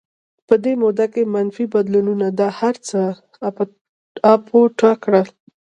[0.47, 3.01] په دې موده کې منفي بدلونونو دا هرڅه
[4.33, 5.27] اپوټه کړل